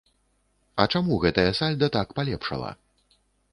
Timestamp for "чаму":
0.93-1.19